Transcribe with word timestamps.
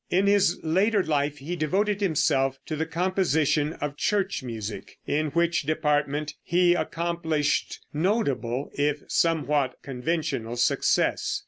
In 0.09 0.25
his 0.25 0.59
later 0.63 1.03
life 1.03 1.37
he 1.37 1.55
devoted 1.55 2.01
himself 2.01 2.57
to 2.65 2.75
the 2.75 2.87
composition 2.87 3.73
of 3.73 3.97
church 3.97 4.41
music, 4.41 4.97
in 5.05 5.27
which 5.27 5.61
department 5.61 6.33
he 6.41 6.73
accomplished 6.73 7.79
notable, 7.93 8.71
if 8.73 9.03
somewhat 9.07 9.77
conventional, 9.83 10.57
success. 10.57 11.39